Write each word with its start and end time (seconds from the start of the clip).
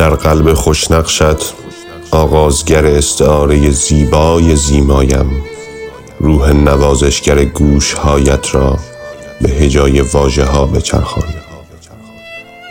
در 0.00 0.10
قلب 0.10 0.52
خوشنقشت 0.52 1.54
آغازگر 2.10 2.86
استعاره 2.86 3.70
زیبای 3.70 4.56
زیمایم. 4.56 5.42
روح 6.20 6.52
نوازشگر 6.52 7.44
گوشهایت 7.44 8.54
را 8.54 8.78
به 9.40 9.48
هجای 9.48 10.00
واژه 10.00 10.44
ها 10.44 10.66
بچرخان. 10.66 11.24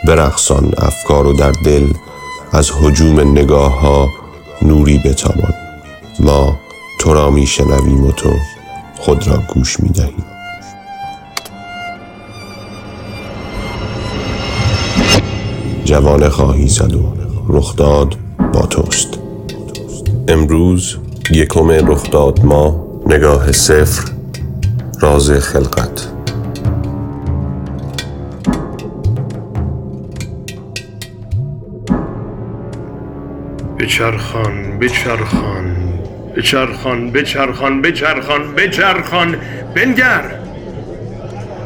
برقصان 0.06 0.72
افکار 0.78 1.26
و 1.26 1.32
در 1.32 1.52
دل 1.64 1.86
از 2.52 2.70
حجوم 2.70 3.20
نگاه 3.20 3.80
ها 3.80 4.08
نوری 4.62 4.98
بتابان. 4.98 5.54
ما 6.20 6.58
تو 6.98 7.14
را 7.14 7.30
می 7.30 7.46
شنویم 7.46 8.04
و 8.04 8.12
تو 8.12 8.32
خود 9.00 9.28
را 9.28 9.42
گوش 9.54 9.80
می 9.80 9.88
دهیم 9.88 10.24
جوان 15.84 16.28
خواهی 16.28 16.68
زد 16.68 16.94
و 16.94 17.29
رخداد 17.52 18.16
با 18.52 18.66
توست 18.66 19.18
امروز 20.28 20.96
یکم 21.30 21.70
رخداد 21.70 22.44
ما 22.44 22.86
نگاه 23.06 23.52
صفر 23.52 24.10
راز 25.00 25.30
خلقت. 25.30 26.08
بچرخان 33.78 34.78
بچرخان 34.78 35.76
بچرخان 36.36 37.10
بچرخان 37.10 37.82
بچرخان 37.82 38.54
بچرخان 38.54 39.36
بنگر! 39.76 40.39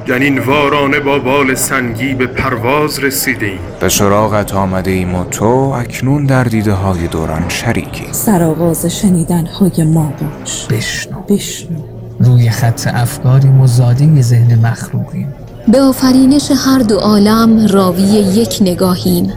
جنین 0.06 0.38
وارانه 0.38 1.00
با 1.00 1.18
بال 1.18 1.54
سنگی 1.54 2.14
به 2.14 2.26
پرواز 2.26 2.98
رسیده 2.98 3.46
ایم 3.46 3.58
به 3.80 3.88
سراغت 3.88 4.54
آمده 4.54 4.90
ایم 4.90 5.14
و 5.14 5.24
تو 5.24 5.46
اکنون 5.46 6.26
در 6.26 6.44
دیده 6.44 6.72
های 6.72 7.06
دوران 7.06 7.48
شریکی. 7.48 8.06
سرآغاز 8.12 8.86
شنیدن 8.86 9.46
های 9.46 9.84
ما 9.84 10.12
باش. 10.20 10.66
بشنو. 10.66 11.20
بشنو. 11.28 11.78
روی 12.20 12.50
خط 12.50 12.88
افکاریم 12.94 13.60
و 13.60 13.66
زاده 13.66 14.22
زهن 14.22 14.66
مخلوقیم. 14.66 15.34
به 15.68 15.80
آفرینش 15.80 16.50
هر 16.66 16.78
دو 16.78 16.96
عالم 16.98 17.66
راوی 17.66 18.02
یک 18.02 18.58
نگاهیم. 18.60 19.32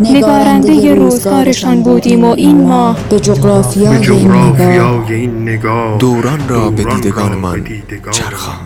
نگارنده 0.00 0.94
روزگارشان 0.94 1.82
بودیم 1.82 2.24
و 2.24 2.34
این 2.36 2.66
ماه 2.66 2.96
به 3.10 3.20
جغرافیای 3.20 3.86
این 3.86 4.32
نگاه. 4.32 4.56
جغرافیای 4.56 5.20
این 5.20 5.42
نگاه. 5.42 5.98
دوران 5.98 6.48
را 6.48 6.70
به 6.70 6.82
دوران 6.82 7.00
دیدگانمان 7.00 7.62
به 7.62 7.68
دیدگان 7.68 8.12
چرخان. 8.12 8.56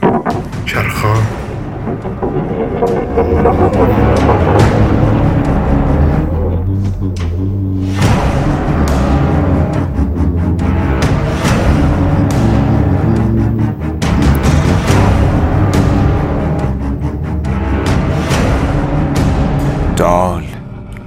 چرخان 0.67 1.46
دال 1.87 1.93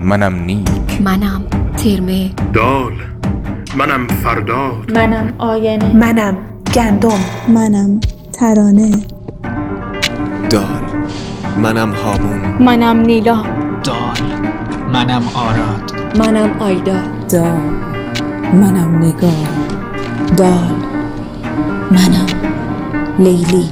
منم 0.01 0.35
نیک. 0.35 1.01
منم 1.01 1.43
ترمه. 1.77 2.31
دال 2.53 2.93
منم 3.77 4.07
فرداد 4.07 4.91
منم 4.91 5.33
آینه. 5.37 5.95
منم 5.95 6.37
گندم. 6.75 7.19
منم 7.47 7.99
ترانه. 8.33 9.18
دال 10.49 10.65
منم 11.57 11.91
هامون. 11.91 12.39
منم 12.59 12.99
نیلا. 12.99 13.43
دال 13.83 14.21
منم 14.93 15.23
آراد. 15.33 16.17
منم 16.17 16.59
آیدا. 16.59 16.97
دال 17.29 17.59
منم 18.53 18.97
نگار. 18.97 19.47
دال 20.37 20.75
منم 21.91 22.27
لیلی. 23.19 23.69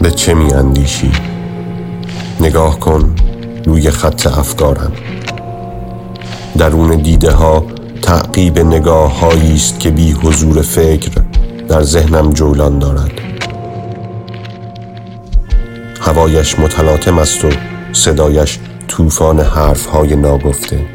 به 0.00 0.10
چه 0.10 0.34
می 0.34 0.52
اندیشی؟ 0.52 1.12
نگاه 2.40 2.80
کن. 2.80 3.14
روی 3.66 3.90
خط 3.90 4.26
افکارم. 4.26 4.92
درون 6.58 6.96
دیده 6.96 7.32
ها 7.32 7.66
تعقیب 8.02 8.58
نگاه 8.58 9.24
است 9.54 9.80
که 9.80 9.90
بی 9.90 10.12
حضور 10.12 10.62
فکر 10.62 11.10
در 11.68 11.82
ذهنم 11.82 12.30
جولان 12.30 12.78
دارد. 12.78 13.25
هوایش 16.00 16.58
متلاطم 16.58 17.18
است 17.18 17.44
و 17.44 17.48
صدایش 17.92 18.58
طوفان 18.88 19.40
حرف 19.40 19.86
های 19.86 20.16
ناگفته. 20.16 20.86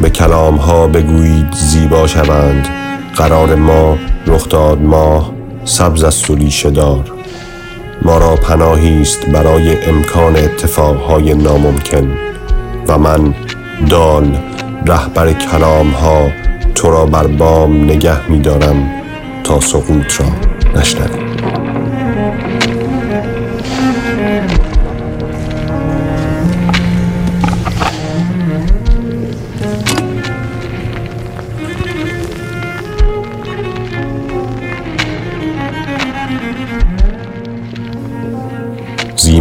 به 0.00 0.10
کلام 0.10 0.56
ها 0.56 0.86
بگویید 0.86 1.54
زیبا 1.54 2.06
شوند. 2.06 2.68
قرار 3.16 3.54
ما 3.54 3.98
رخداد 4.26 4.80
ماه 4.80 5.32
سبز 5.64 6.04
است 6.04 6.30
و 6.30 6.36
دار. 6.70 7.12
ما 8.02 8.18
را 8.18 8.36
پناهی 8.36 9.02
است 9.02 9.26
برای 9.26 9.84
امکان 9.84 10.36
اتفاقهای 10.36 11.34
ناممکن. 11.34 12.18
و 12.88 12.98
من 12.98 13.34
دال 13.90 14.38
رهبر 14.86 15.32
کلام 15.32 15.90
ها 15.90 16.30
تو 16.74 16.90
را 16.90 17.06
بر 17.06 17.26
بام 17.26 17.84
نگه 17.84 18.30
می 18.30 18.38
دارم 18.38 18.90
تا 19.44 19.60
سقوط 19.60 20.20
را 20.20 20.26
نشنوی 20.80 21.63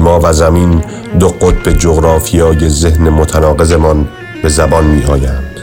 زیما 0.03 0.19
و 0.23 0.33
زمین 0.33 0.83
دو 1.19 1.27
قطب 1.27 1.71
جغرافیای 1.71 2.69
ذهن 2.69 3.09
متناقضمان 3.09 4.07
به 4.43 4.49
زبان 4.49 4.85
می 4.85 5.03
آیند 5.05 5.59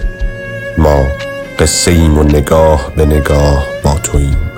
ما 0.79 1.05
قصه 1.59 1.91
ایم 1.91 2.19
و 2.19 2.23
نگاه 2.23 2.93
به 2.97 3.07
نگاه 3.07 3.67
با 3.85 3.95
توییم. 4.03 4.51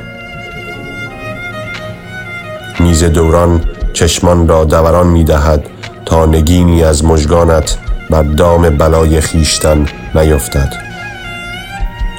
میز 2.80 3.04
دوران 3.04 3.60
چشمان 3.92 4.48
را 4.48 4.64
دوران 4.64 5.06
می 5.06 5.24
دهد 5.24 5.66
تا 6.06 6.26
نگینی 6.26 6.84
از 6.84 7.04
مژگانت 7.04 7.76
بر 8.10 8.22
دام 8.22 8.70
بلای 8.70 9.20
خیشتن 9.20 9.86
نیفتد. 10.14 10.72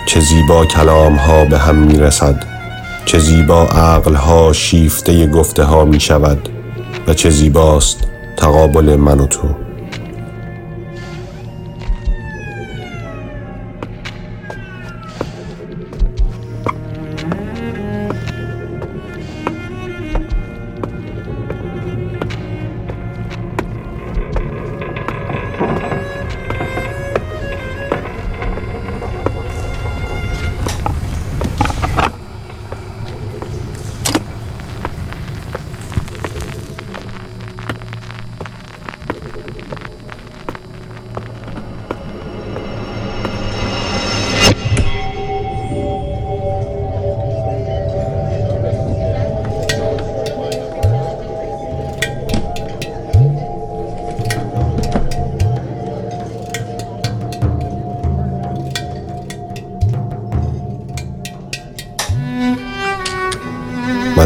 چه 0.07 0.19
زیبا 0.19 0.65
کلام 0.65 1.15
ها 1.15 1.45
به 1.45 1.57
هم 1.57 1.75
می 1.75 1.99
رسد 1.99 2.43
چه 3.05 3.19
زیبا 3.19 3.63
عقل 3.63 4.15
ها 4.15 4.53
شیفته 4.53 5.27
گفته 5.27 5.63
ها 5.63 5.85
می 5.85 5.99
شود 5.99 6.49
و 7.07 7.13
چه 7.13 7.29
زیباست 7.29 8.07
تقابل 8.37 8.95
من 8.95 9.19
و 9.19 9.27
تو. 9.27 9.62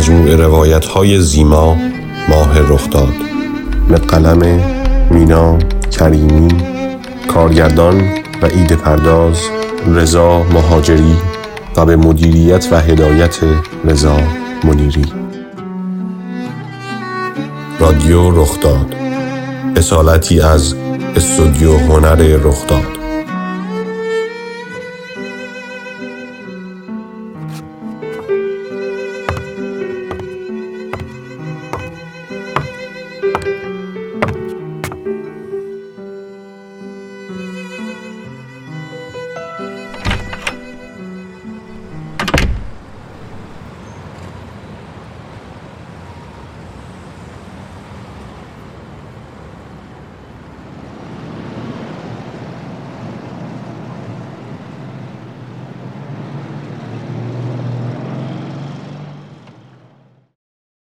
مجموع 0.07 0.35
روایت 0.35 0.85
های 0.85 1.21
زیما 1.21 1.77
ماه 2.29 2.59
رخداد 2.59 3.13
به 3.89 3.95
قلم 3.95 4.61
مینا 5.11 5.57
کریمی 5.91 6.47
کارگردان 7.33 8.01
و 8.41 8.45
ایده 8.45 8.75
پرداز 8.75 9.37
رضا 9.87 10.43
مهاجری 10.43 11.15
و 11.77 11.85
به 11.85 11.95
مدیریت 11.95 12.67
و 12.71 12.79
هدایت 12.79 13.37
رضا 13.85 14.17
منیری. 14.63 15.05
رادیو 17.79 18.41
رخداد 18.41 18.95
اصالتی 19.75 20.41
از 20.41 20.75
استودیو 21.15 21.77
هنر 21.77 22.15
رخداد 22.15 22.96